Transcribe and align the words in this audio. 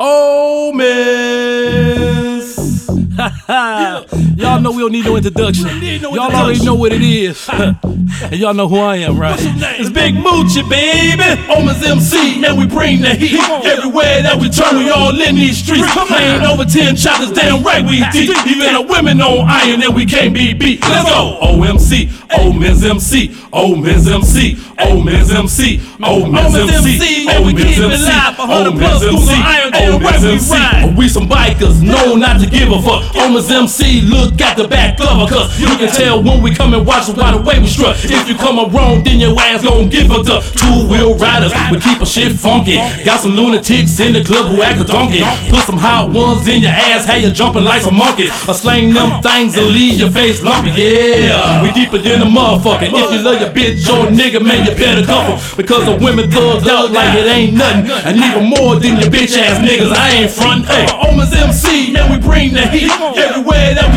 Oh, 0.00 0.72
Miss. 0.72 2.56
y'all 4.58 4.72
know 4.72 4.76
we 4.76 4.82
don't 4.82 4.92
need 4.92 5.04
no 5.04 5.16
introduction. 5.16 5.66
no 6.02 6.14
y'all 6.14 6.34
already 6.34 6.64
know 6.64 6.74
what 6.74 6.92
it 6.92 7.02
is. 7.02 7.48
and 8.22 8.36
y'all 8.36 8.54
know 8.54 8.68
who 8.68 8.78
I 8.78 8.96
am, 8.96 9.18
right? 9.18 9.38
It's 9.38 9.90
Big 9.90 10.14
Mucci, 10.14 10.68
baby. 10.68 11.22
O'Mens 11.50 11.82
MC, 11.82 12.40
man, 12.40 12.56
we 12.56 12.66
bring 12.66 13.00
the 13.00 13.14
heat. 13.14 13.38
Everywhere 13.38 14.22
that 14.22 14.38
we 14.40 14.48
turn, 14.50 14.78
we 14.78 14.90
all 14.90 15.14
in 15.20 15.36
these 15.36 15.58
streets. 15.58 15.86
Playing 16.08 16.42
over 16.42 16.64
10 16.64 16.96
chapters, 16.96 17.32
damn 17.32 17.62
right 17.62 17.84
we 17.84 18.02
deep. 18.10 18.34
Even 18.46 18.74
the 18.74 18.82
women 18.82 19.20
on 19.20 19.46
iron, 19.48 19.82
and 19.82 19.94
we 19.94 20.04
can't 20.04 20.34
be 20.34 20.54
beat. 20.54 20.80
Let's 20.82 21.08
go. 21.08 21.38
OMC, 21.42 22.10
O'Mens 22.34 22.84
MC, 22.84 23.34
O'Mens 23.52 24.08
MC, 24.08 24.58
O'Mens 24.78 25.30
MC, 25.30 25.80
O'Mens 26.02 26.54
MC, 26.54 27.26
man, 27.26 27.46
we 27.46 27.52
O'Mens 27.52 27.64
keep 27.64 27.78
it 27.78 27.92
MC, 27.92 28.04
live. 28.04 28.38
100 28.38 28.68
O'Mens 28.68 28.78
plus 28.78 29.02
schools 29.02 29.28
MC, 29.28 29.34
on 29.34 29.46
iron, 29.46 29.72
damn 29.72 29.94
O'Mens 29.94 30.50
right 30.50 30.74
we 30.74 30.90
MC. 30.90 30.96
We 30.98 31.08
some 31.08 31.28
bikers, 31.28 31.82
known 31.82 32.20
not 32.20 32.40
to 32.40 32.46
give 32.50 32.70
a 32.72 32.82
fuck. 32.82 33.14
O'Mens 33.16 33.50
MC, 33.50 34.00
look 34.02 34.40
at 34.48 34.56
the 34.56 34.66
back 34.66 34.96
cover, 34.96 35.28
cause 35.28 35.60
you 35.60 35.68
can 35.76 35.92
tell 35.92 36.22
when 36.22 36.40
we 36.42 36.54
come 36.54 36.72
and 36.72 36.86
watch 36.86 37.06
the 37.06 37.42
way 37.44 37.58
we 37.60 37.68
strut. 37.68 37.96
If 38.00 38.28
you 38.28 38.34
come 38.34 38.56
around, 38.56 39.04
then 39.04 39.20
your 39.20 39.36
ass 39.38 39.62
gon' 39.62 39.88
give 39.88 40.10
us 40.10 40.24
the 40.24 40.40
two 40.56 40.88
wheel 40.88 41.14
riders. 41.16 41.52
We 41.70 41.76
keep 41.80 42.00
a 42.00 42.06
shit 42.06 42.32
funky. 42.32 42.76
Got 43.04 43.20
some 43.20 43.36
lunatics 43.36 44.00
in 44.00 44.12
the 44.14 44.24
club 44.24 44.48
who 44.48 44.62
act 44.62 44.80
a 44.80 44.84
donkey. 44.84 45.20
Put 45.52 45.64
some 45.68 45.76
hot 45.76 46.10
ones 46.10 46.48
in 46.48 46.62
your 46.62 46.72
ass, 46.72 47.04
how 47.04 47.16
you 47.16 47.30
jumping 47.30 47.64
like 47.64 47.82
some 47.82 47.96
monkey. 47.96 48.28
Or 48.48 48.54
slang 48.54 48.94
them 48.94 49.20
things 49.20 49.56
and 49.56 49.68
leave 49.68 50.00
your 50.00 50.10
face 50.10 50.42
lumpy. 50.42 50.70
Yeah, 50.70 51.62
we 51.62 51.72
deeper 51.72 51.98
than 51.98 52.22
a 52.22 52.30
motherfucker. 52.30 52.88
If 52.88 53.12
you 53.12 53.20
love 53.20 53.40
your 53.40 53.52
bitch 53.52 53.84
or 53.92 54.08
nigga, 54.08 54.40
man, 54.40 54.64
you 54.64 54.72
better 54.72 55.04
couple. 55.04 55.36
Because 55.56 55.84
the 55.84 55.96
women 56.02 56.30
thugged 56.30 56.68
out 56.68 56.90
like 56.90 57.18
it 57.18 57.26
ain't 57.26 57.54
nothing. 57.54 57.90
And 57.90 58.16
even 58.16 58.48
more 58.48 58.80
than 58.80 58.96
your 58.96 59.10
bitch 59.10 59.36
ass 59.36 59.58
niggas, 59.60 59.92
I 59.92 60.24
ain't 60.24 60.30
front. 60.30 60.64
Hey, 60.64 60.86
O'Mens 61.04 61.32
MC, 61.32 61.92
man, 61.92 62.10
we 62.10 62.18
bring 62.18 62.52
the 62.54 62.66
heat. 62.66 62.90
Everywhere 63.18 63.74
that 63.74 63.87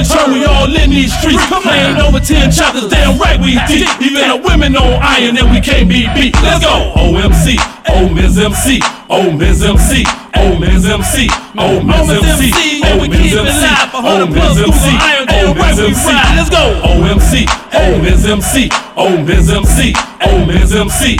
in 0.92 1.08
these 1.08 1.16
streets. 1.16 1.40
Playing 1.48 1.98
over 2.04 2.20
10 2.20 2.52
chapters, 2.52 2.88
damn 2.92 3.18
right 3.18 3.40
we 3.40 3.56
deep. 3.68 3.88
Even 4.04 4.28
the 4.28 4.40
women 4.44 4.76
on 4.76 5.00
iron 5.00 5.38
and 5.40 5.48
we 5.50 5.64
can't 5.64 5.88
be 5.88 6.08
beat. 6.14 6.36
Let's 6.44 6.64
go. 6.64 6.92
OMC, 7.00 7.56
O'Mens 7.88 8.38
MC, 8.38 8.84
O'Mens 9.10 9.64
MC, 9.64 10.04
O'Mens 10.36 10.86
MC, 10.86 11.32
O'Mens 11.56 12.10
MC, 12.12 12.82
man, 12.82 13.00
we 13.00 13.08
keep 13.08 13.32
it 13.32 13.48
live. 13.48 13.94
100 13.94 15.31
plus 15.56 15.76
schools 15.76 15.76
on 15.76 15.76
iron, 15.76 15.76
damn 15.76 15.76
right 15.76 15.76
we 15.78 15.94
ride. 15.94 16.36
Let's 16.36 16.50
go. 16.50 16.64
OMC, 16.82 17.32
MC, 18.26 18.70
O'Mens 18.98 19.52
MC, 19.52 19.92
O'Mens 20.22 20.72
MC, 20.72 21.18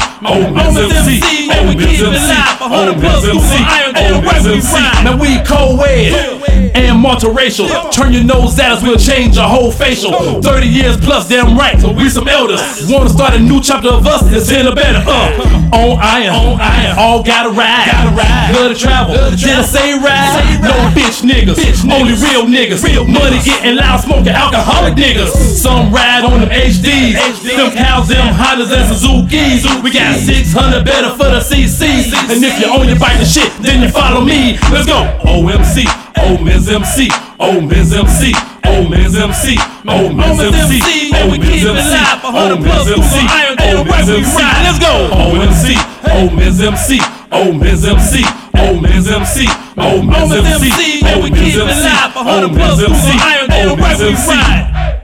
MC, 0.78 1.48
man, 1.48 1.68
we 1.68 1.74
keep 1.76 2.00
it 2.00 2.08
O'Mens. 2.08 2.30
MC, 2.30 2.62
100 2.62 3.00
plus 3.00 3.24
schools 3.24 3.52
on 3.52 3.64
iron, 3.66 3.94
damn 3.94 4.24
right 4.24 4.44
we 4.44 4.60
ride. 4.62 5.04
Now 5.04 5.16
we 5.18 5.40
co-ed 5.44 6.72
and 6.76 7.04
multiracial. 7.04 7.68
Turn 7.92 8.14
your 8.14 8.24
nose 8.24 8.60
at 8.60 8.72
us, 8.72 8.84
we'll 8.84 8.98
change 8.98 9.36
your 9.36 9.48
whole 9.48 9.72
facial. 9.72 10.42
30 10.42 10.68
years 10.68 10.98
plus, 10.98 11.28
damn 11.28 11.58
right, 11.58 11.80
so 11.80 11.92
we 11.92 12.10
some 12.10 12.28
elders. 12.28 12.62
Wanna 12.90 13.10
start 13.10 13.34
a 13.34 13.40
new 13.40 13.62
chapter 13.62 13.90
of 13.90 14.06
us, 14.08 14.22
it's 14.32 14.52
in 14.52 14.68
a 14.68 14.76
better. 14.76 15.04
Uh, 15.08 15.51
on 15.72 16.00
iron, 16.00 16.36
on 16.36 16.60
iron, 16.60 16.96
all 17.00 17.24
gotta 17.24 17.50
ride. 17.50 17.88
Gotta 17.88 18.16
ride. 18.16 18.52
Love 18.54 18.72
to 18.74 18.78
travel, 18.78 19.16
did 19.16 19.48
I 19.48 19.62
say 19.64 19.96
ride? 19.96 20.60
No 20.62 20.76
bitch 20.92 21.24
niggas, 21.24 21.58
only 21.88 22.14
real 22.20 22.46
niggas. 22.46 22.84
Real 22.84 23.06
money 23.08 23.40
getting 23.44 23.76
loud, 23.76 24.00
smoking 24.02 24.36
alcoholic 24.36 24.96
niggas. 24.96 25.32
Some 25.32 25.92
ride 25.92 26.24
on 26.24 26.42
them 26.42 26.50
HDs, 26.50 27.16
them 27.44 27.72
cows, 27.72 28.08
them 28.10 28.34
Hondas 28.36 28.72
and 28.72 28.88
Suzuki's. 28.92 29.64
We 29.82 29.92
got 29.92 30.20
600 30.20 30.84
better 30.86 31.10
for 31.12 31.32
the 31.32 31.40
CCs. 31.40 32.12
And 32.30 32.44
if 32.44 32.60
you 32.60 32.68
own 32.68 32.88
your 32.88 33.00
bike 33.00 33.18
and 33.18 33.28
shit, 33.28 33.52
then 33.62 33.82
you 33.82 33.90
follow 33.90 34.22
me. 34.22 34.58
Let's 34.72 34.86
go. 34.88 35.08
OMC, 35.24 35.86
O'Mens 36.18 36.68
MC, 36.68 37.10
O'Mens 37.40 37.94
MC, 37.94 38.34
O'Mens 38.82 39.16
MC, 39.16 39.58
O'Mens 39.88 40.40
MC, 40.42 41.12
man, 41.12 41.30
we 41.30 41.38
keep 41.38 41.62
it 41.62 41.74
live. 41.74 42.24
100 42.24 42.58
plus 42.66 42.90
schools 42.90 43.14
on 43.14 43.28
iron, 43.30 43.56
damn 43.58 43.86
right 43.86 44.06
we 44.08 44.24
ride. 44.26 44.64
Let's 44.66 44.80
go. 44.80 45.06
OMC, 45.14 45.78
O'Mens 46.10 46.62
MC, 46.62 47.00
O'Mens 47.32 47.86
MC, 47.86 48.26
O'Mens 48.58 49.08
MC, 49.08 49.46
O'Mens 49.78 50.32
MC, 50.34 51.02
man, 51.04 51.22
we 51.22 51.30
keep 51.30 51.56
it 51.56 51.66
live. 51.66 52.16
100 52.16 52.50
plus 52.50 52.82
schools 52.82 53.06
on 53.06 53.20
iron, 53.22 53.50
damn 53.50 53.78
right 53.78 54.00
we 54.00 54.14
ride. 54.14 55.01